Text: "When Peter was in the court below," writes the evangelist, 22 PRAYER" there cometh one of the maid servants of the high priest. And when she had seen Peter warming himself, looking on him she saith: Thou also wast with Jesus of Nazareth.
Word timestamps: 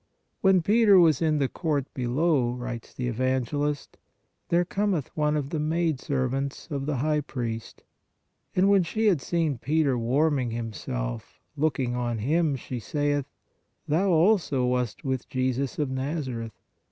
"When 0.41 0.63
Peter 0.63 0.97
was 0.97 1.21
in 1.21 1.37
the 1.37 1.47
court 1.47 1.85
below," 1.93 2.53
writes 2.53 2.91
the 2.91 3.07
evangelist, 3.07 3.99
22 4.49 4.49
PRAYER" 4.49 4.49
there 4.57 4.65
cometh 4.65 5.15
one 5.15 5.37
of 5.37 5.51
the 5.51 5.59
maid 5.59 5.99
servants 5.99 6.67
of 6.71 6.87
the 6.87 6.95
high 6.95 7.21
priest. 7.21 7.83
And 8.55 8.67
when 8.67 8.81
she 8.81 9.05
had 9.05 9.21
seen 9.21 9.59
Peter 9.59 9.95
warming 9.99 10.49
himself, 10.49 11.39
looking 11.55 11.93
on 11.95 12.17
him 12.17 12.55
she 12.55 12.79
saith: 12.79 13.27
Thou 13.87 14.09
also 14.09 14.65
wast 14.65 15.05
with 15.05 15.29
Jesus 15.29 15.77
of 15.77 15.91
Nazareth. 15.91 16.57